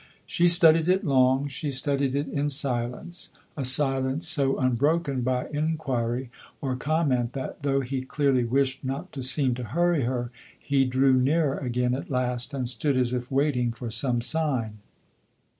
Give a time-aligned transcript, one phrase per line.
[0.25, 6.31] She studied it long, she studied it in silence a silence so unbroken by inquiry
[6.59, 10.85] or com ment that, though he clearly wished not to seem to hurry her, he
[10.85, 14.79] drew nearer again at last and stood as if waiting for some sign.